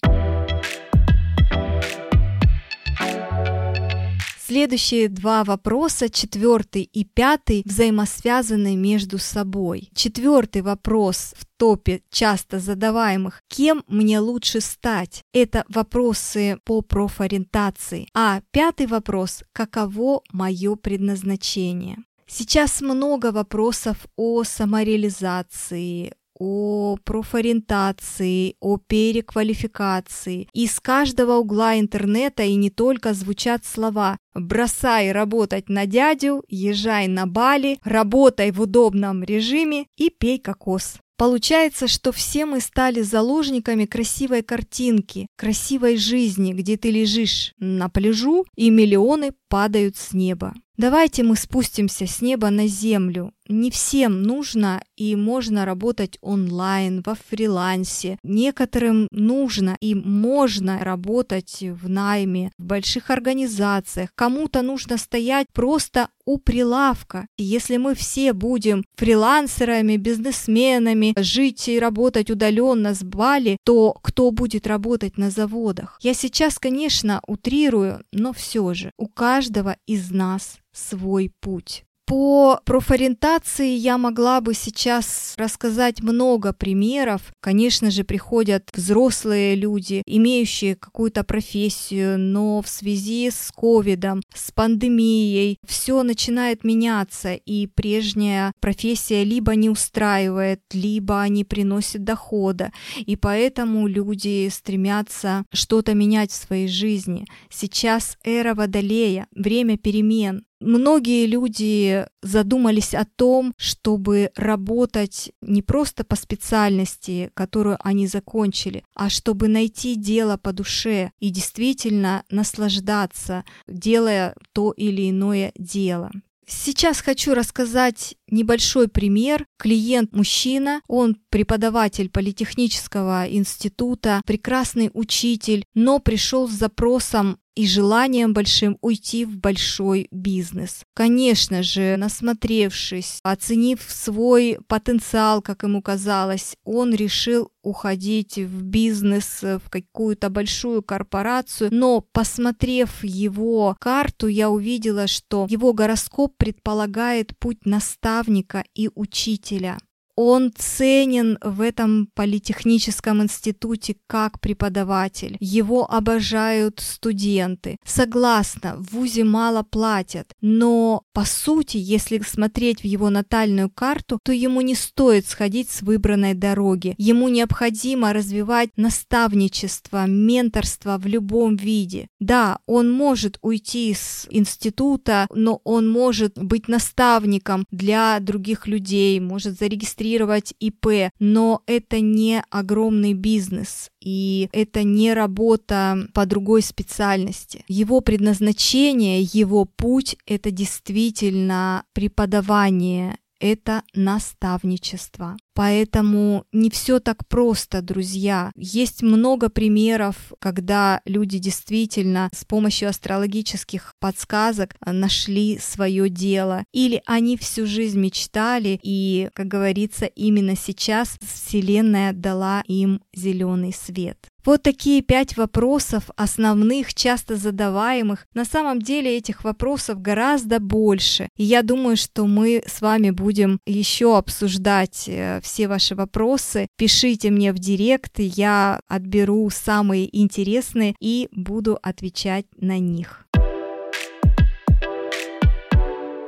Следующие 4.46 5.08
два 5.08 5.42
вопроса, 5.42 6.08
четвертый 6.08 6.82
и 6.82 7.04
пятый, 7.04 7.62
взаимосвязаны 7.64 8.76
между 8.76 9.18
собой. 9.18 9.88
Четвертый 9.92 10.62
вопрос 10.62 11.34
в 11.36 11.46
топе 11.56 12.02
часто 12.10 12.60
задаваемых 12.60 13.42
«Кем 13.48 13.82
мне 13.88 14.20
лучше 14.20 14.60
стать?» 14.60 15.24
Это 15.32 15.64
вопросы 15.68 16.60
по 16.62 16.80
профориентации. 16.80 18.06
А 18.14 18.40
пятый 18.52 18.86
вопрос 18.86 19.42
«Каково 19.52 20.22
мое 20.30 20.76
предназначение?» 20.76 21.96
Сейчас 22.28 22.80
много 22.82 23.32
вопросов 23.32 24.06
о 24.14 24.44
самореализации, 24.44 26.12
о 26.38 26.96
профориентации, 27.04 28.56
о 28.60 28.78
переквалификации. 28.78 30.48
Из 30.52 30.78
каждого 30.80 31.36
угла 31.36 31.78
интернета 31.78 32.42
и 32.42 32.54
не 32.54 32.70
только 32.70 33.14
звучат 33.14 33.64
слова 33.64 34.18
«бросай 34.34 35.12
работать 35.12 35.68
на 35.68 35.86
дядю», 35.86 36.44
«езжай 36.48 37.08
на 37.08 37.26
Бали», 37.26 37.78
«работай 37.84 38.50
в 38.50 38.60
удобном 38.60 39.24
режиме» 39.24 39.86
и 39.96 40.10
«пей 40.10 40.38
кокос». 40.38 40.98
Получается, 41.16 41.88
что 41.88 42.12
все 42.12 42.44
мы 42.44 42.60
стали 42.60 43.00
заложниками 43.00 43.86
красивой 43.86 44.42
картинки, 44.42 45.28
красивой 45.36 45.96
жизни, 45.96 46.52
где 46.52 46.76
ты 46.76 46.90
лежишь 46.90 47.54
на 47.58 47.88
пляжу 47.88 48.44
и 48.54 48.68
миллионы 48.68 49.32
падают 49.48 49.96
с 49.96 50.12
неба. 50.12 50.52
Давайте 50.76 51.22
мы 51.22 51.36
спустимся 51.36 52.06
с 52.06 52.20
неба 52.20 52.50
на 52.50 52.66
землю. 52.66 53.32
Не 53.48 53.70
всем 53.70 54.22
нужно 54.22 54.82
и 54.96 55.16
можно 55.16 55.64
работать 55.64 56.18
онлайн, 56.20 57.02
во 57.06 57.14
фрилансе. 57.14 58.18
Некоторым 58.22 59.08
нужно 59.10 59.76
и 59.80 59.94
можно 59.94 60.84
работать 60.84 61.58
в 61.62 61.88
найме, 61.88 62.50
в 62.58 62.64
больших 62.64 63.10
организациях. 63.10 64.10
Кому-то 64.14 64.60
нужно 64.62 64.98
стоять 64.98 65.46
просто 65.52 66.08
у 66.26 66.38
прилавка. 66.38 67.26
Если 67.38 67.76
мы 67.76 67.94
все 67.94 68.32
будем 68.32 68.84
фрилансерами, 68.96 69.96
бизнесменами, 69.96 71.14
жить 71.16 71.68
и 71.68 71.78
работать 71.78 72.30
удаленно 72.30 72.94
с 72.94 73.02
Бали, 73.02 73.58
то 73.64 73.92
кто 74.02 74.30
будет 74.32 74.66
работать 74.66 75.16
на 75.16 75.30
заводах? 75.30 75.98
Я 76.02 76.12
сейчас, 76.14 76.58
конечно, 76.58 77.22
утрирую, 77.26 78.02
но 78.12 78.32
все 78.32 78.74
же 78.74 78.90
у 78.98 79.06
каждого 79.06 79.76
из 79.86 80.10
нас 80.10 80.58
свой 80.76 81.32
путь. 81.40 81.86
По 82.06 82.60
профориентации 82.64 83.74
я 83.74 83.98
могла 83.98 84.40
бы 84.40 84.54
сейчас 84.54 85.34
рассказать 85.36 86.02
много 86.02 86.52
примеров. 86.52 87.32
Конечно 87.40 87.90
же, 87.90 88.04
приходят 88.04 88.68
взрослые 88.72 89.56
люди, 89.56 90.04
имеющие 90.06 90.76
какую-то 90.76 91.24
профессию, 91.24 92.16
но 92.16 92.62
в 92.62 92.68
связи 92.68 93.28
с 93.28 93.50
ковидом, 93.50 94.22
с 94.32 94.52
пандемией, 94.52 95.58
все 95.66 96.04
начинает 96.04 96.62
меняться, 96.62 97.34
и 97.34 97.66
прежняя 97.66 98.52
профессия 98.60 99.24
либо 99.24 99.56
не 99.56 99.68
устраивает, 99.68 100.60
либо 100.72 101.26
не 101.28 101.42
приносит 101.42 102.04
дохода, 102.04 102.70
и 102.98 103.16
поэтому 103.16 103.88
люди 103.88 104.48
стремятся 104.52 105.44
что-то 105.52 105.94
менять 105.94 106.30
в 106.30 106.36
своей 106.36 106.68
жизни. 106.68 107.24
Сейчас 107.50 108.16
эра 108.22 108.54
Водолея, 108.54 109.26
время 109.32 109.76
перемен, 109.76 110.44
Многие 110.60 111.26
люди 111.26 112.06
задумались 112.22 112.94
о 112.94 113.04
том, 113.04 113.52
чтобы 113.58 114.30
работать 114.36 115.30
не 115.42 115.60
просто 115.60 116.02
по 116.02 116.16
специальности, 116.16 117.30
которую 117.34 117.76
они 117.80 118.06
закончили, 118.06 118.82
а 118.94 119.10
чтобы 119.10 119.48
найти 119.48 119.96
дело 119.96 120.38
по 120.38 120.52
душе 120.52 121.10
и 121.20 121.28
действительно 121.28 122.24
наслаждаться, 122.30 123.44
делая 123.68 124.34
то 124.52 124.72
или 124.72 125.10
иное 125.10 125.52
дело. 125.56 126.10
Сейчас 126.48 127.00
хочу 127.00 127.34
рассказать 127.34 128.14
небольшой 128.30 128.86
пример. 128.86 129.46
Клиент 129.58 130.12
мужчина, 130.12 130.80
он 130.86 131.16
преподаватель 131.28 132.08
политехнического 132.08 133.26
института, 133.28 134.22
прекрасный 134.24 134.90
учитель, 134.94 135.64
но 135.74 135.98
пришел 135.98 136.48
с 136.48 136.52
запросом 136.52 137.38
и 137.56 137.66
желанием 137.66 138.34
большим 138.34 138.78
уйти 138.82 139.24
в 139.24 139.38
большой 139.38 140.08
бизнес. 140.12 140.82
Конечно 140.94 141.62
же, 141.62 141.96
насмотревшись, 141.96 143.18
оценив 143.24 143.80
свой 143.88 144.58
потенциал, 144.68 145.42
как 145.42 145.62
ему 145.62 145.82
казалось, 145.82 146.54
он 146.64 146.94
решил 146.94 147.50
уходить 147.62 148.36
в 148.36 148.62
бизнес, 148.62 149.42
в 149.42 149.62
какую-то 149.70 150.30
большую 150.30 150.82
корпорацию, 150.82 151.70
но 151.72 152.00
посмотрев 152.12 153.02
его 153.02 153.74
карту, 153.80 154.28
я 154.28 154.50
увидела, 154.50 155.06
что 155.08 155.46
его 155.50 155.72
гороскоп 155.72 156.36
предполагает 156.36 157.36
путь 157.38 157.64
наставника 157.64 158.64
и 158.74 158.90
учителя. 158.94 159.78
Он 160.16 160.50
ценен 160.56 161.38
в 161.42 161.60
этом 161.60 162.08
политехническом 162.14 163.22
институте 163.22 163.96
как 164.06 164.40
преподаватель. 164.40 165.36
Его 165.40 165.90
обожают 165.90 166.80
студенты. 166.80 167.76
Согласна, 167.84 168.76
в 168.78 168.94
ВУЗе 168.94 169.24
мало 169.24 169.62
платят, 169.62 170.32
но 170.40 171.02
по 171.12 171.24
сути, 171.24 171.76
если 171.76 172.18
смотреть 172.20 172.80
в 172.80 172.84
его 172.84 173.10
натальную 173.10 173.70
карту, 173.70 174.18
то 174.22 174.32
ему 174.32 174.62
не 174.62 174.74
стоит 174.74 175.26
сходить 175.26 175.70
с 175.70 175.82
выбранной 175.82 176.34
дороги. 176.34 176.94
Ему 176.98 177.28
необходимо 177.28 178.12
развивать 178.12 178.70
наставничество, 178.76 180.06
менторство 180.06 180.98
в 180.98 181.06
любом 181.06 181.56
виде. 181.56 182.08
Да, 182.20 182.58
он 182.66 182.90
может 182.90 183.38
уйти 183.42 183.90
из 183.90 184.26
института, 184.30 185.26
но 185.34 185.60
он 185.64 185.88
может 185.88 186.38
быть 186.38 186.68
наставником 186.68 187.66
для 187.70 188.18
других 188.20 188.66
людей, 188.66 189.20
может 189.20 189.58
зарегистрировать 190.06 190.16
регистрировать 190.16 190.54
ИП, 190.60 191.12
но 191.18 191.62
это 191.66 192.00
не 192.00 192.42
огромный 192.50 193.14
бизнес 193.14 193.90
и 194.00 194.48
это 194.52 194.82
не 194.82 195.14
работа 195.14 196.08
по 196.14 196.26
другой 196.26 196.62
специальности. 196.62 197.64
Его 197.68 198.00
предназначение, 198.00 199.22
его 199.22 199.64
путь— 199.64 200.16
это 200.26 200.50
действительно 200.50 201.84
преподавание, 201.92 203.18
это 203.40 203.82
наставничество. 203.94 205.36
Поэтому 205.56 206.44
не 206.52 206.68
все 206.68 207.00
так 207.00 207.26
просто, 207.26 207.80
друзья. 207.80 208.52
Есть 208.56 209.02
много 209.02 209.48
примеров, 209.48 210.14
когда 210.38 211.00
люди 211.06 211.38
действительно 211.38 212.28
с 212.34 212.44
помощью 212.44 212.90
астрологических 212.90 213.94
подсказок 213.98 214.76
нашли 214.84 215.58
свое 215.58 216.10
дело. 216.10 216.62
Или 216.72 217.00
они 217.06 217.38
всю 217.38 217.64
жизнь 217.66 217.98
мечтали, 217.98 218.78
и, 218.82 219.30
как 219.32 219.48
говорится, 219.48 220.04
именно 220.04 220.56
сейчас 220.56 221.16
Вселенная 221.22 222.12
дала 222.12 222.62
им 222.66 223.00
зеленый 223.14 223.72
свет. 223.72 224.18
Вот 224.46 224.62
такие 224.62 225.02
пять 225.02 225.36
вопросов, 225.36 226.04
основных, 226.14 226.94
часто 226.94 227.34
задаваемых. 227.34 228.28
На 228.32 228.44
самом 228.44 228.80
деле 228.80 229.16
этих 229.16 229.42
вопросов 229.42 230.00
гораздо 230.00 230.60
больше. 230.60 231.28
И 231.36 231.42
я 231.42 231.64
думаю, 231.64 231.96
что 231.96 232.28
мы 232.28 232.62
с 232.64 232.80
вами 232.80 233.10
будем 233.10 233.58
еще 233.66 234.16
обсуждать 234.16 235.06
э, 235.08 235.40
все 235.46 235.68
ваши 235.68 235.94
вопросы. 235.94 236.66
Пишите 236.76 237.30
мне 237.30 237.52
в 237.52 237.58
директ, 237.60 238.18
я 238.18 238.80
отберу 238.88 239.48
самые 239.48 240.04
интересные 240.20 240.96
и 241.00 241.28
буду 241.30 241.78
отвечать 241.80 242.46
на 242.56 242.80
них. 242.80 243.26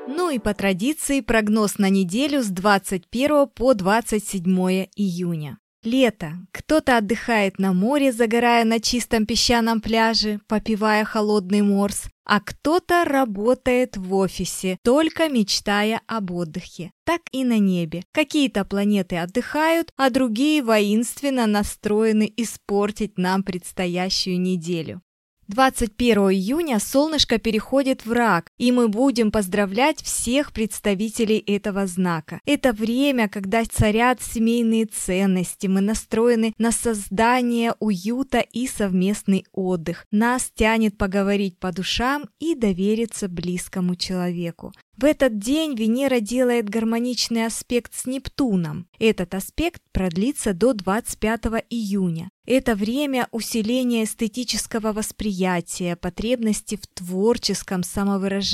Ну 0.07 0.31
и 0.31 0.39
по 0.39 0.55
традиции 0.55 1.21
прогноз 1.21 1.79
на 1.79 1.91
неделю 1.91 2.43
с 2.43 2.47
21 2.47 3.49
по 3.49 3.75
27 3.75 4.87
июня. 4.95 5.59
Лето. 5.85 6.33
Кто-то 6.51 6.97
отдыхает 6.97 7.59
на 7.61 7.73
море, 7.73 8.13
загорая 8.13 8.65
на 8.65 8.81
чистом 8.81 9.27
песчаном 9.27 9.81
пляже, 9.81 10.41
попивая 10.49 11.05
холодный 11.05 11.63
морс, 11.63 12.07
а 12.25 12.41
кто-то 12.41 13.05
работает 13.05 13.97
в 13.97 14.13
офисе, 14.15 14.77
только 14.83 15.29
мечтая 15.29 16.01
об 16.09 16.33
отдыхе. 16.33 16.91
Так 17.05 17.21
и 17.31 17.45
на 17.45 17.59
небе. 17.59 18.03
Какие-то 18.13 18.65
планеты 18.65 19.19
отдыхают, 19.19 19.93
а 19.97 20.11
другие 20.11 20.63
воинственно 20.65 21.47
настроены 21.47 22.31
испортить 22.37 23.17
нам 23.17 23.45
предстоящую 23.45 24.41
неделю. 24.41 25.01
21 25.49 26.19
июня 26.31 26.79
солнышко 26.79 27.39
переходит 27.39 28.05
в 28.05 28.13
рак, 28.13 28.48
и 28.59 28.73
мы 28.73 28.89
будем 28.89 29.31
поздравлять 29.31 30.03
всех 30.03 30.53
представителей 30.53 31.39
этого 31.39 31.87
знака. 31.87 32.41
Это 32.45 32.73
время, 32.73 33.29
когда 33.29 33.65
царят 33.65 34.21
семейные 34.21 34.87
ценности, 34.87 35.67
мы 35.67 35.81
настроены 35.81 36.53
на 36.59 36.73
создание 36.73 37.75
уюта 37.79 38.41
и 38.41 38.67
совместный 38.67 39.47
отдых. 39.53 40.05
Нас 40.11 40.51
тянет 40.55 40.99
поговорить 40.99 41.59
по 41.59 41.73
душам 41.73 42.29
и 42.39 42.55
довериться 42.55 43.29
близкому 43.29 43.97
человеку. 43.97 44.73
В 44.99 45.05
этот 45.05 45.39
день 45.39 45.77
Венера 45.77 46.19
делает 46.19 46.69
гармоничный 46.69 47.47
аспект 47.47 47.95
с 47.95 48.05
Нептуном. 48.07 48.89
Этот 48.99 49.33
аспект 49.37 49.81
продлится 49.93 50.55
до 50.55 50.73
25 50.73 51.65
июня. 51.71 52.31
Это 52.45 52.75
время 52.75 53.29
усиления 53.31 54.03
эстетического 54.03 54.93
восприятия, 54.93 55.95
потребности 55.95 56.77
в 56.77 56.89
творческом 56.89 57.85
самовыражении. 57.85 58.48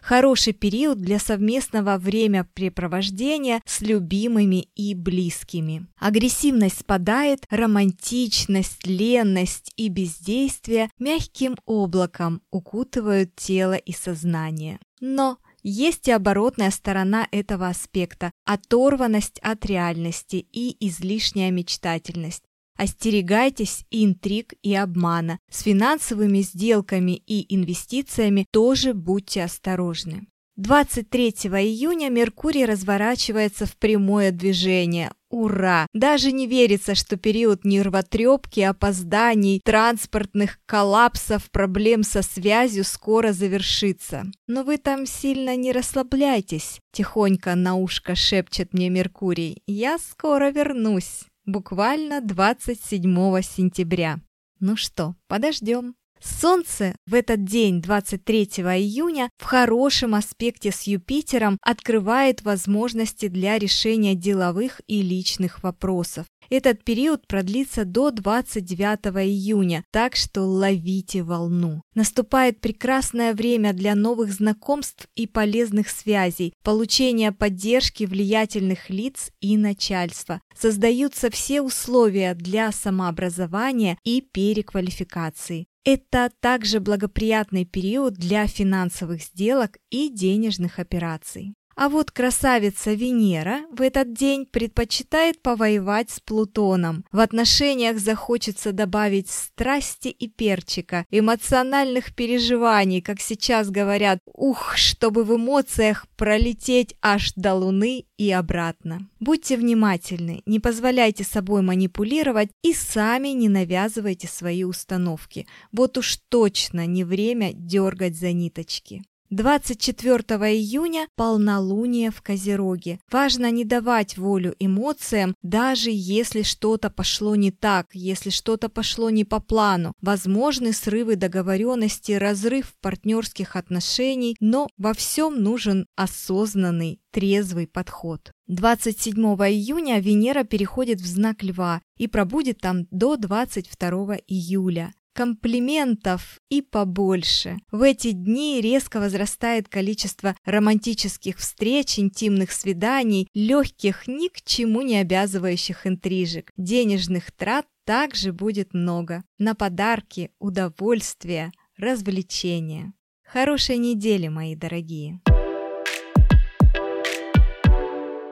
Хороший 0.00 0.52
период 0.52 0.98
для 0.98 1.18
совместного 1.18 1.98
времяпрепровождения 1.98 3.60
с 3.64 3.80
любимыми 3.80 4.68
и 4.74 4.94
близкими. 4.94 5.86
Агрессивность 5.98 6.80
спадает, 6.80 7.46
романтичность, 7.50 8.86
ленность 8.86 9.72
и 9.76 9.88
бездействие 9.88 10.90
мягким 10.98 11.56
облаком 11.64 12.42
укутывают 12.50 13.36
тело 13.36 13.74
и 13.74 13.92
сознание. 13.92 14.78
Но 15.00 15.38
есть 15.62 16.06
и 16.06 16.12
оборотная 16.12 16.70
сторона 16.70 17.26
этого 17.32 17.68
аспекта– 17.68 18.30
оторванность 18.44 19.38
от 19.40 19.66
реальности 19.66 20.46
и 20.52 20.76
излишняя 20.86 21.50
мечтательность. 21.50 22.44
Остерегайтесь 22.76 23.84
интриг 23.90 24.54
и 24.62 24.74
обмана. 24.74 25.38
С 25.50 25.62
финансовыми 25.62 26.40
сделками 26.40 27.22
и 27.26 27.54
инвестициями 27.54 28.46
тоже 28.50 28.94
будьте 28.94 29.44
осторожны. 29.44 30.26
23 30.56 31.28
июня 31.28 32.08
Меркурий 32.08 32.64
разворачивается 32.64 33.66
в 33.66 33.76
прямое 33.76 34.30
движение. 34.30 35.10
Ура! 35.28 35.86
Даже 35.92 36.32
не 36.32 36.46
верится, 36.46 36.94
что 36.94 37.18
период 37.18 37.66
нервотрепки, 37.66 38.60
опозданий, 38.60 39.60
транспортных 39.62 40.58
коллапсов, 40.64 41.50
проблем 41.50 42.02
со 42.04 42.22
связью 42.22 42.84
скоро 42.84 43.32
завершится. 43.34 44.24
Но 44.46 44.62
вы 44.62 44.78
там 44.78 45.04
сильно 45.04 45.56
не 45.56 45.72
расслабляйтесь, 45.72 46.80
тихонько 46.90 47.54
на 47.54 47.74
ушко 47.74 48.14
шепчет 48.14 48.72
мне 48.72 48.88
Меркурий. 48.88 49.62
Я 49.66 49.98
скоро 49.98 50.50
вернусь, 50.50 51.24
буквально 51.46 52.20
27 52.20 53.42
сентября. 53.42 54.20
Ну 54.60 54.76
что, 54.76 55.14
подождем. 55.28 55.94
Солнце 56.20 56.96
в 57.06 57.14
этот 57.14 57.44
день, 57.44 57.80
23 57.80 58.44
июня, 58.44 59.30
в 59.38 59.44
хорошем 59.44 60.14
аспекте 60.14 60.72
с 60.72 60.82
Юпитером 60.82 61.58
открывает 61.62 62.42
возможности 62.42 63.28
для 63.28 63.58
решения 63.58 64.14
деловых 64.14 64.80
и 64.86 65.02
личных 65.02 65.62
вопросов. 65.62 66.26
Этот 66.50 66.84
период 66.84 67.26
продлится 67.26 67.84
до 67.84 68.10
29 68.10 69.06
июня, 69.26 69.84
так 69.90 70.16
что 70.16 70.42
ловите 70.42 71.22
волну. 71.22 71.82
Наступает 71.94 72.60
прекрасное 72.60 73.34
время 73.34 73.72
для 73.72 73.94
новых 73.94 74.32
знакомств 74.32 75.08
и 75.14 75.26
полезных 75.26 75.88
связей, 75.88 76.52
получения 76.62 77.32
поддержки 77.32 78.04
влиятельных 78.04 78.90
лиц 78.90 79.30
и 79.40 79.56
начальства. 79.56 80.40
Создаются 80.54 81.30
все 81.30 81.62
условия 81.62 82.34
для 82.34 82.72
самообразования 82.72 83.98
и 84.04 84.20
переквалификации. 84.20 85.66
Это 85.84 86.30
также 86.40 86.80
благоприятный 86.80 87.64
период 87.64 88.14
для 88.14 88.48
финансовых 88.48 89.22
сделок 89.22 89.78
и 89.90 90.08
денежных 90.08 90.80
операций. 90.80 91.54
А 91.76 91.90
вот 91.90 92.10
красавица 92.10 92.94
Венера 92.94 93.60
в 93.70 93.82
этот 93.82 94.14
день 94.14 94.46
предпочитает 94.46 95.42
повоевать 95.42 96.08
с 96.08 96.20
Плутоном. 96.20 97.04
В 97.12 97.20
отношениях 97.20 97.98
захочется 97.98 98.72
добавить 98.72 99.28
страсти 99.28 100.08
и 100.08 100.26
перчика, 100.26 101.04
эмоциональных 101.10 102.14
переживаний, 102.14 103.02
как 103.02 103.20
сейчас 103.20 103.68
говорят, 103.68 104.20
ух, 104.24 104.74
чтобы 104.76 105.22
в 105.22 105.36
эмоциях 105.36 106.06
пролететь 106.16 106.96
аж 107.02 107.34
до 107.36 107.52
Луны 107.52 108.06
и 108.16 108.30
обратно. 108.32 109.06
Будьте 109.20 109.58
внимательны, 109.58 110.42
не 110.46 110.60
позволяйте 110.60 111.24
собой 111.24 111.60
манипулировать 111.60 112.48
и 112.62 112.72
сами 112.72 113.28
не 113.28 113.50
навязывайте 113.50 114.28
свои 114.28 114.64
установки. 114.64 115.46
Вот 115.72 115.98
уж 115.98 116.16
точно 116.30 116.86
не 116.86 117.04
время 117.04 117.50
дергать 117.52 118.16
за 118.16 118.32
ниточки. 118.32 119.02
24 119.30 120.22
июня 120.54 121.08
полнолуние 121.16 122.10
в 122.10 122.22
Козероге. 122.22 123.00
Важно 123.10 123.50
не 123.50 123.64
давать 123.64 124.16
волю 124.16 124.54
эмоциям, 124.58 125.34
даже 125.42 125.90
если 125.92 126.42
что-то 126.42 126.90
пошло 126.90 127.34
не 127.34 127.50
так, 127.50 127.88
если 127.92 128.30
что-то 128.30 128.68
пошло 128.68 129.10
не 129.10 129.24
по 129.24 129.40
плану. 129.40 129.94
Возможны 130.00 130.72
срывы 130.72 131.16
договоренности, 131.16 132.12
разрыв 132.12 132.74
партнерских 132.80 133.56
отношений, 133.56 134.36
но 134.40 134.68
во 134.78 134.94
всем 134.94 135.42
нужен 135.42 135.86
осознанный, 135.96 137.00
трезвый 137.10 137.66
подход. 137.66 138.30
27 138.46 139.16
июня 139.16 139.98
Венера 139.98 140.44
переходит 140.44 141.00
в 141.00 141.06
знак 141.06 141.42
Льва 141.42 141.82
и 141.96 142.06
пробудет 142.06 142.60
там 142.60 142.86
до 142.90 143.16
22 143.16 144.18
июля 144.28 144.92
комплиментов 145.16 146.40
и 146.50 146.60
побольше. 146.60 147.56
В 147.72 147.80
эти 147.80 148.12
дни 148.12 148.60
резко 148.60 149.00
возрастает 149.00 149.66
количество 149.66 150.36
романтических 150.44 151.38
встреч, 151.38 151.98
интимных 151.98 152.52
свиданий, 152.52 153.26
легких, 153.32 154.06
ни 154.06 154.28
к 154.28 154.42
чему 154.44 154.82
не 154.82 154.98
обязывающих 154.98 155.86
интрижек. 155.86 156.52
Денежных 156.58 157.32
трат 157.32 157.64
также 157.86 158.34
будет 158.34 158.74
много. 158.74 159.24
На 159.38 159.54
подарки, 159.54 160.32
удовольствия, 160.38 161.50
развлечения. 161.78 162.92
Хорошей 163.24 163.78
недели, 163.78 164.28
мои 164.28 164.54
дорогие! 164.54 165.20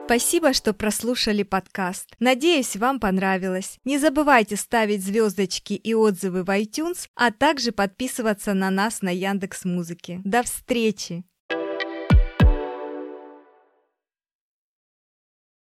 Спасибо, 0.05 0.53
что 0.53 0.73
прослушали 0.73 1.41
подкаст. 1.41 2.15
Надеюсь, 2.19 2.75
вам 2.75 2.99
понравилось. 2.99 3.79
Не 3.85 3.97
забывайте 3.97 4.55
ставить 4.55 5.03
звездочки 5.03 5.73
и 5.73 5.95
отзывы 5.95 6.43
в 6.43 6.49
iTunes, 6.49 7.09
а 7.15 7.31
также 7.31 7.71
подписываться 7.71 8.53
на 8.53 8.69
нас 8.69 9.01
на 9.01 9.09
Яндекс 9.09 9.65
Музыке. 9.65 10.21
До 10.23 10.43
встречи! 10.43 11.23